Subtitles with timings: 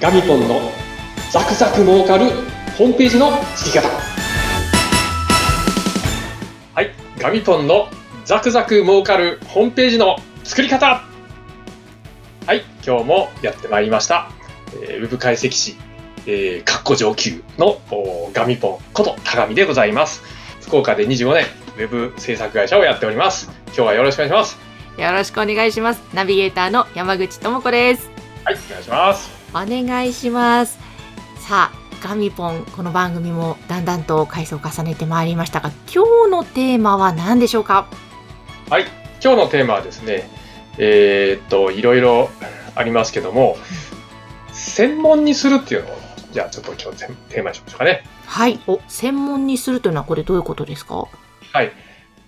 [0.00, 0.60] ガミポンの
[1.32, 2.26] ザクザク儲かる
[2.76, 3.88] ホームページの作り方
[6.74, 7.88] はいガミポンの
[8.26, 11.02] ザクザク儲かるホームページの作り方
[12.46, 14.30] はい今日もやってまいりました、
[14.82, 15.76] えー、ウェブ解析士
[16.28, 17.80] えー、かっこ上級の
[18.32, 20.22] ガミポンこと高見でございます。
[20.60, 23.48] 福岡で25年、ウェブ制作会社をやっております。
[23.66, 24.58] 今日はよろしくお願いします。
[25.00, 26.02] よろしくお願いします。
[26.12, 28.10] ナビゲーターの山口智子です。
[28.44, 29.35] はい、お願いします。
[29.56, 30.78] お願いします。
[31.38, 37.88] さあ、ガミポン、この番組もだんだんと回数を重ねてまいりましたが、今日のテーマは何でしょうか？
[38.68, 38.84] はい、
[39.24, 40.28] 今日のテーマはですね、
[40.76, 42.28] えー、っと、いろいろ
[42.74, 43.56] ありますけども、
[44.52, 45.98] 専門にするっていうのを
[46.32, 48.04] じゃあちょっと今日テーマにしましょうかね。
[48.26, 48.60] はい。
[48.66, 51.08] お、専門にするというのはこれどういうことですか？
[51.54, 51.72] はい。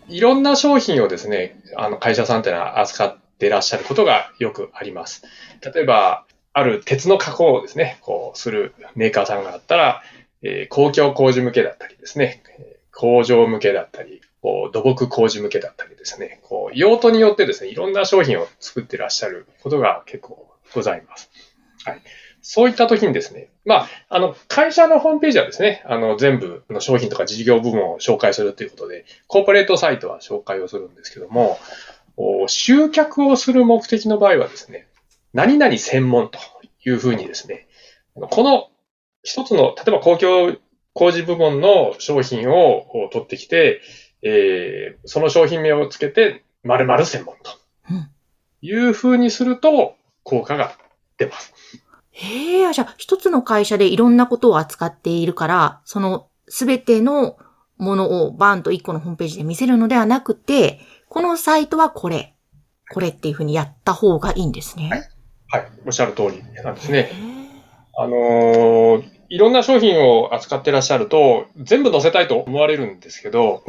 [0.08, 5.24] いろんな商品をですね、あの会社さんっていうのは扱ってらっしゃることがよくあります。
[5.74, 6.24] 例えば、
[6.58, 10.02] ある鉄の加工をですね、こうするメーカーさんがあったら、
[10.42, 12.42] えー、公共工事向けだったりですね、
[12.92, 21.30] 工場向けだったり、こう土木工事向けだったりですね、こう用途によってですね、いろんな商品を作ってらっしゃることが結構ございます。
[21.84, 22.02] はい。
[22.40, 31.58] そういった時にですね、まあ、あの、会社のホームページはですね、あの、全部の商品とか事業部門を紹介するということで、コーポレートサイトは紹介をするんですけども、
[32.46, 34.87] 集客をする目的の場合はですね、
[35.32, 36.38] 何々専門と
[36.84, 37.68] いうふうにですね、
[38.14, 38.68] この
[39.22, 40.56] 一つの、例えば公共
[40.94, 43.80] 工事部門の商品を取ってきて、
[44.22, 47.52] えー、その商品名をつけて、〇〇専門と
[48.62, 50.76] いうふうにすると、効果が
[51.16, 51.54] 出ます。
[52.10, 57.38] へえ、じゃあ一つの会社でいろんなことを扱っているから、そのすべての
[57.76, 62.34] ものをバーンと一個のホームページで見せるのではなくて、このサイトはこれ、
[62.90, 64.88] これっていうふうにやった方がいいんですね。
[64.90, 65.08] はい、
[65.50, 67.10] はい、おっしゃる通りなんですね。
[67.96, 73.62] あのー、いろんな商品を扱ってらっしゃると、全部載せたいと思われるんですけど、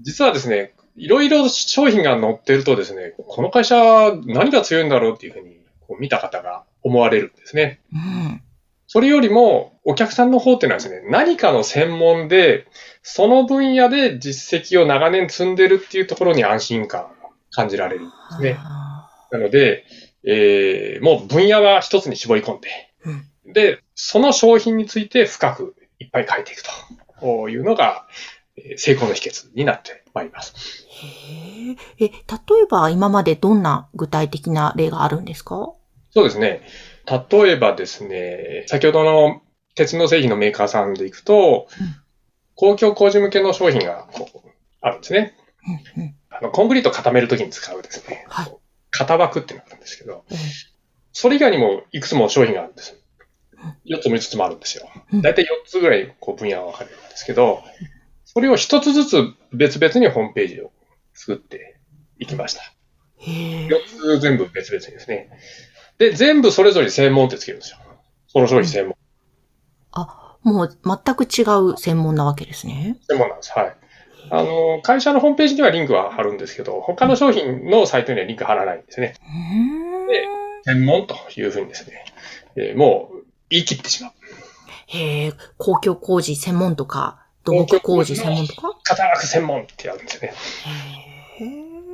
[0.00, 3.76] 実はですね、いろいろ商品が載ってるとですね、この会社
[4.26, 7.80] 何が強いんだろうっていうふうにこう見た方が思われるんですね。
[7.92, 8.42] うん、
[8.86, 12.66] それよりも、お客さんの方っていうのはですね、何かの専門で、
[13.02, 17.06] その分野で実績を長年積んでるっていうところに安心感を
[17.50, 18.54] 感じられるんですね。
[19.30, 19.84] なので、
[20.26, 22.68] えー、もう分野は一つに絞り込んで、
[23.04, 26.70] うん、で、その商品について深くいっぱい書いていくと。
[27.48, 28.06] いうのが、
[28.76, 30.54] 成功の秘訣になってまいります。
[30.88, 32.12] へえ、例え
[32.68, 35.72] ば今までどんな具体的な例があるんですか？
[36.10, 36.60] そうですね。
[37.06, 39.40] 例えばですね、先ほどの
[39.74, 41.96] 鉄の製品のメーカーさんでいくと、うん、
[42.54, 44.48] 公共工事向けの商品がこう
[44.82, 45.34] あるんですね。
[45.96, 48.56] うんうん、あのコンクリート固めるときに使うですね、はい、
[48.90, 50.36] 型枠っていうのがですけど、うん、
[51.12, 53.00] それ以外にもいくつも商品があるんです。
[53.86, 54.88] 4つも5つもあるんですよ。
[55.22, 57.62] だいたい4つぐらいこう分野が分かれるんですけど、
[58.24, 60.70] それを1つずつ別々にホームページを
[61.14, 61.78] 作って
[62.18, 62.60] いきました。
[63.20, 65.30] 4つ全部別々にですね。
[65.98, 67.78] で、全部それぞれ専門ってつけるんですよ。
[68.28, 68.96] その商品専門。
[69.92, 71.42] あ、もう全く違
[71.72, 72.98] う専門なわけですね。
[73.08, 73.52] 専門なんです。
[73.56, 73.76] はい。
[74.30, 79.14] あの、会社のホームページにはリンクは貼るんですけど、他の商品のサイトにはリンク貼らないんですね。
[80.08, 82.04] で、専門というふうにですね、
[82.56, 84.12] えー、もう言い切ってしまう。
[84.88, 88.72] へえ、公共工事専門とか、土木工事専門とか？
[88.84, 90.34] 型枠専門ってやるんですよね。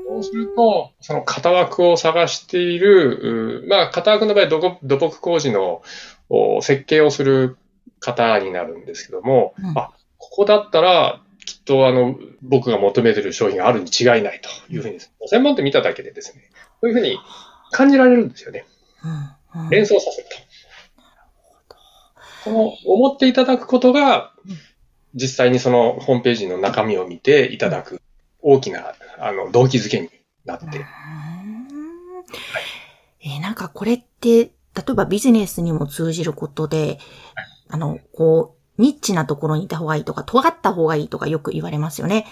[0.08, 4.46] そうすると、その型枠を探している、まあ、型枠の場合、
[4.82, 5.82] 土木工事の
[6.60, 7.56] 設計をする
[8.00, 11.20] 方になるんですけども、うん、あ、ここだったら、
[11.52, 17.18] きっとあの、僕が求めてる商品があるに違いないというふうに、専門って見ただけでですね、そういうふうに
[17.70, 18.64] 感じられるんですよね。
[19.54, 19.64] うん。
[19.64, 20.28] うん、連想させる
[21.68, 21.76] と。
[22.44, 24.32] この思っていただくことが、
[25.14, 28.00] 実際にそのホームページの中身を見ていただく
[28.40, 30.08] 大きなあの動機づけに
[30.46, 30.66] なって。
[30.66, 30.78] はい、
[33.20, 34.52] えー、なんかこれって、例
[34.90, 36.98] えばビジネスにも通じることで、はい、
[37.68, 42.26] あの、こう、ニッチなところにいた方がいいとか、尖った方がいいとかよく言われますよね。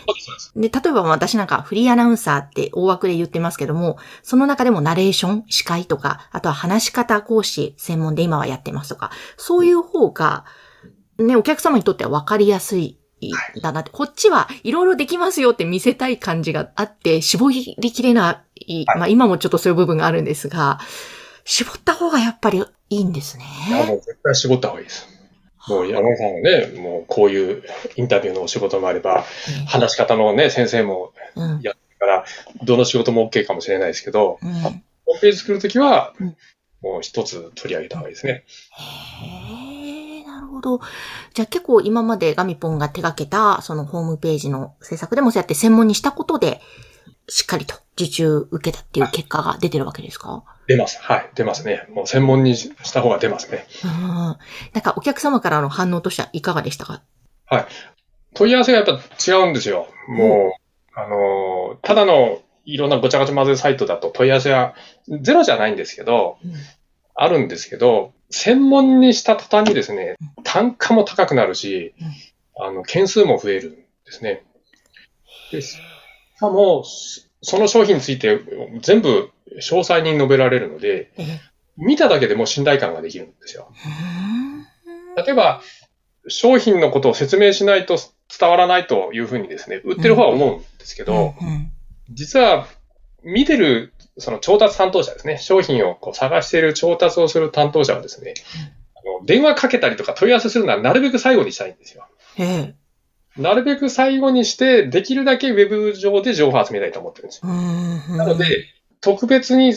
[0.56, 10.44] で、例えば私なんかフリーアナウンサーって大枠で言ってますけども、その中でもナレーション、司会とか、あとは話し方講師専門で今はやってますとか、そういう方が、
[11.18, 12.98] ね、お客様にとっては分かりやすい
[13.62, 20.80] だなって、こっちはいろいろできますよって見せたい感じがあって、絞りきれない、まあ今もちょっとそういう部分があるんですが、
[21.44, 23.44] 絞った方がやっぱりいいんですね。
[23.68, 25.19] いや、もう絶対絞った方がいいです。
[25.68, 27.62] もう山根さんはね、もうこういう
[27.96, 29.24] インタビューのお仕事もあれば、
[29.66, 31.12] 話し方のね、先生も
[31.62, 32.24] やってから、
[32.64, 34.72] どの仕事も OK かもしれないですけど、うん、ホー
[35.14, 36.14] ムページ作るときは、
[36.82, 38.44] もう一つ取り上げた方がいいですね。
[38.72, 40.80] へえ、なるほど。
[41.34, 46.60] じゃあ結構今までガミポンが手掛けた、そのホームページの制作でもそうやって専門にしたことで、
[47.30, 50.44] しっかりと受注受けたっていう結果が出てるわけですか？
[50.66, 51.00] 出ます。
[51.00, 51.30] はい。
[51.34, 51.86] 出ますね。
[51.94, 53.66] もう専門にした方が出ますね。
[53.84, 53.90] うん。
[53.90, 54.36] なん
[54.82, 57.02] かお客様からの反応としてはいかがでしたか？
[57.46, 57.66] はい。
[58.34, 59.88] 問い合わせがやっぱ違うんですよ。
[60.08, 60.52] も
[60.96, 64.74] う、あの、ただのいろんなごちゃごちゃ混ぜサイトだと問い合わせは
[65.22, 66.52] ゼロじゃないんですけど、うん
[67.22, 71.92] あるんですけど、専門にした途端にですね、単価も高くなるし、
[72.58, 74.42] あの、件数も増えるんですね。
[75.52, 75.76] でし
[76.40, 76.84] かも、
[77.42, 78.40] その商品について
[78.82, 81.40] 全部詳細に述べられるので、ええ。
[81.76, 83.72] 見ただけでも信頼感ができるんですよ。
[83.84, 84.40] うん
[85.16, 85.60] 例えば、
[86.28, 87.98] 商品のことを説明しないと
[88.38, 91.70] 伝わらないというふうにですね、売ってる方は思うんですけど、うん
[92.12, 92.66] 実は
[93.22, 98.34] 見てるその調達担当者ですね、商品をこう探している調達をする担当者はですね、
[98.96, 102.06] あの電話かけたりとか問い合わせするのはなるべく最後にしたいんですよ。
[102.38, 102.74] ええ
[103.36, 107.50] なるべく最後にして、できるだけウェブ上で情報を集めたいと思ってるんですよ。
[107.50, 108.66] うんなので、
[109.00, 109.72] 特別に、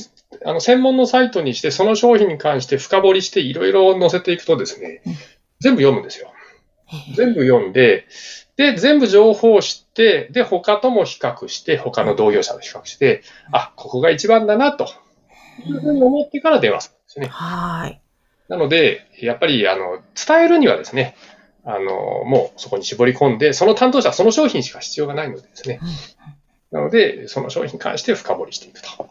[0.45, 5.13] あの、専門のサイトにして、その商品に関して深掘りして、いろいろ載せていくとですねうん、
[5.59, 6.31] 全部読むんですよ。
[6.91, 8.05] ええ全部読んで、
[8.55, 14.87] で、全部情報を知って、で、他とも比較して、他の同業者と比較して、あ、ここが一番だな、と
[15.65, 17.27] いうふうに思ってから電話するんですね。
[17.27, 18.01] はい。
[18.49, 21.15] なので、やっぱり、あの、伝えるにはですね、
[21.65, 25.79] あの、もうそこに絞り込んで、その担当者はその商品しか必要がないのでですね。
[26.71, 29.09] なので、その商品に関して深掘りしていくと。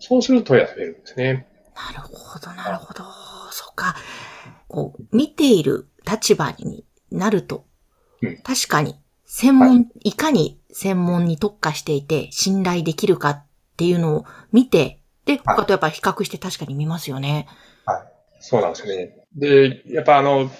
[0.00, 1.46] そうすると問い合わせるんですね。
[1.74, 3.04] なるほど、なるほど。
[3.50, 3.94] そっか。
[4.68, 7.64] こう、見ている立場になると、
[8.22, 13.46] うん確かに、専門、い、かに専門に特化していて信頼できるかっ
[13.76, 17.46] ていうのを見て、で、他とやっぱ比較して確かに見ますよね。
[18.40, 19.26] そうなんですよね。
[19.34, 20.50] で、やっぱあの、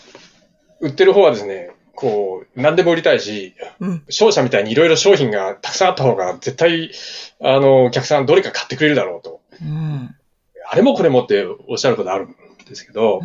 [0.85, 4.05] 売ってる方はですね、こう、何でも売りたいし、うん。
[4.11, 6.91] 商社みたいにいろいろ商品がたくさんあった方が、絶対、
[7.41, 9.41] あの、お客さんどれか買ってくれるだろうと。
[9.63, 10.15] うん。
[10.69, 12.37] あれもこれもっておっしゃることあるん
[12.69, 13.21] ですけど、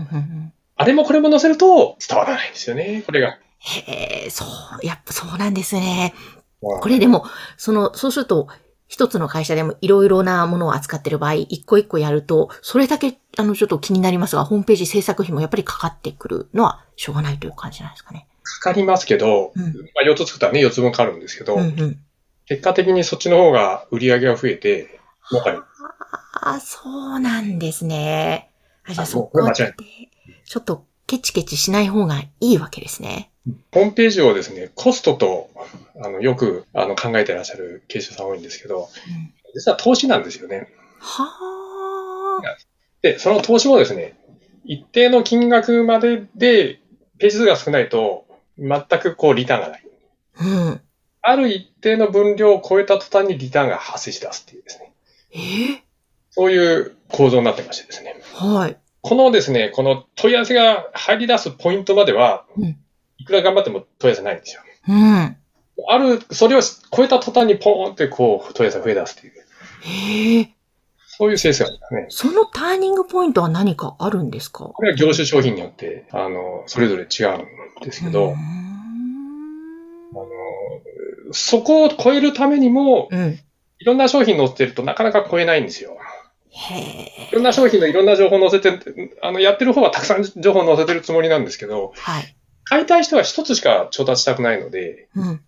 [0.76, 3.38] あれもこれも載せると伝わらないんですよね、これが。
[3.60, 6.14] へえ、そう、やっぱそうなんですね。
[6.62, 7.26] ここれでも、
[7.58, 8.48] その、そうすると、
[8.90, 18.28] 一つの会社でもいろいろなものを扱ってる場合、一個一個やると、それだけ、あの、ちょっと気になりますが、ホームページ制作費もやっぱりかかってくるのは、しょうがないという感じなんですかね。
[18.42, 19.70] かかりますけど、うんま
[20.02, 22.00] あ、4つ作ったらね、4つ分かかるんですけど、うんうん。
[22.48, 25.00] 結果的にそっちの方が売り上げが増えて、
[25.30, 25.64] 儲かる。
[26.34, 28.50] ああ、そうなんですね。
[28.86, 33.30] あ、じゃああそこで、ちょっとケチケチしない方がいいわけですね。
[33.72, 35.50] ホームページをですね、コストと、
[36.02, 40.68] あの、よく、あの、考えてらっしゃる経営者さん多いんですけど、うん、実は投資なんですよね。
[41.00, 42.58] はあ。
[43.02, 44.18] で、その投資もですね、
[44.66, 46.80] 一定の金額までで、
[47.18, 48.26] ページ数が少ないと、
[48.58, 49.84] 全くこう、リターンがない。
[50.42, 50.82] うん。
[51.22, 54.94] ある一定の分量を超えた途端にリターンが発生し出すっていうですね。
[55.32, 55.84] え？
[56.32, 58.16] そういう構造になってましてですね。
[58.36, 58.78] ー、はい。
[59.02, 62.78] このですね、この問い合わせが入り出すポイントまではうん、
[63.18, 64.62] いくら頑張っても問い合わせないんですよ。
[64.88, 65.38] うん。
[65.88, 69.34] ある、それを超えた途端にポーンってこう、問い合わせが増え出すっていう、
[69.86, 70.50] ええ
[71.06, 72.30] そういう性質があるんですね。
[72.32, 74.66] そのターニングポイントは何かあるんですか？
[74.66, 77.46] これは業種商品によって、あの、それぞれ違うん
[77.84, 78.34] ですけど、
[80.14, 80.26] あの、
[81.34, 83.40] そこを超えるためにも、うん。
[83.82, 85.98] いろんな商品載ってるとなかなか超えないんですよ。
[86.52, 88.78] へいろんな商品のいろんな情報載せて、
[89.22, 92.00] あの、やってる方はたくさん情報載せてるつもりなんですけど、え。
[92.00, 92.36] はい。
[92.66, 95.42] 買いたい人は一つしか調達したくないので、うん。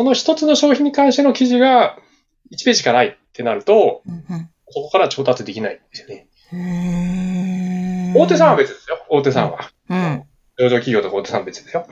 [0.00, 1.98] その一つの商品に関しての記事が
[2.52, 6.28] 1ページしかないってなると、うんうんそこから調達できないんですよね。
[8.14, 9.04] 大手さんは別ですよ。
[9.08, 9.68] 大手さんは。
[9.88, 9.98] うん。
[9.98, 10.24] うん。
[10.56, 11.88] 上場企業とか大手さんは別ですよ。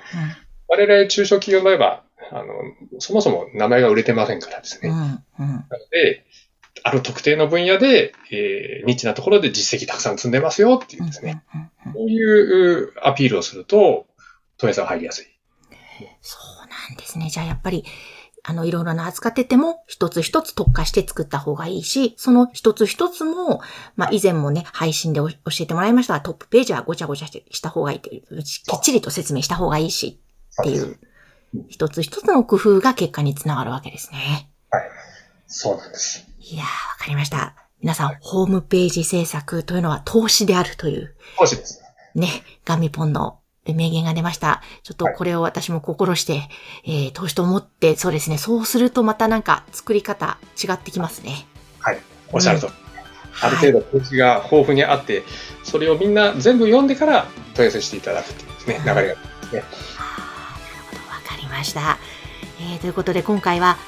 [0.68, 4.90] 我々中小企業の場合は、あの、そもそも名前が売れてませんからですね。
[4.90, 5.46] なうん。
[5.46, 5.54] うん。
[5.56, 6.24] ので、
[6.84, 11.42] ある特定の分野で、えー、ニッチなところで実績たくさん積んでますよっていうですね。
[11.52, 14.06] うんうんうんこういうアピールをすると、
[14.58, 15.37] 問い合わせが入りやすい。
[16.20, 17.30] そうなんですね。
[17.30, 17.84] じゃあやっぱり、
[18.44, 23.60] あの、いろいろな扱ってても、一つ一つ特化して作った方がいいし、その一つ一つも、
[23.96, 30.20] まあ以前もね、配信でお教えてもらいましたが、トップページはごちゃごちゃしてした方がいいっていう、きっちりと説明した方がいいし、
[30.60, 30.98] っていう、
[31.68, 34.50] 一つ一つの工夫が結果につながるわけですね。
[35.46, 36.26] そうなんです。
[36.40, 37.54] いやー、わかりました。
[37.80, 41.82] 皆さん、ホームページ制作というのは投資であるという、投資です。
[42.14, 42.28] ね、
[42.64, 43.40] ガミポンの
[43.74, 44.62] 名言が出ました。
[44.82, 46.48] ちょっとこれを私も心して、
[46.84, 51.46] えー、投資と思って、そうですね、そうするとまたなんか作り方違ってきますね。
[51.80, 51.98] はい。
[52.32, 52.70] おっしゃると。
[53.40, 55.22] ある程度ページが豊富にあって、
[55.62, 59.60] それをみんな全部読んでから問い合わせしていただくっていうですね、流れがありますね。
[59.60, 59.66] わ
[61.26, 61.98] かりました。
[62.60, 63.78] えーということで今回は、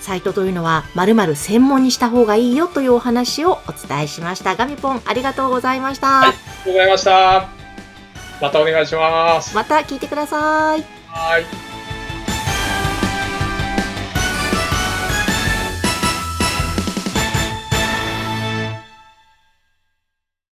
[0.00, 4.56] サイトというのは〇〇専門にした方がいいよというお話をお伝えしました。
[4.56, 6.06] ガミポンありがとうございました。
[6.06, 7.57] はいありがとうございました。
[8.40, 9.54] またお願いします。
[9.54, 10.84] また聞いてください。
[11.08, 11.67] はい。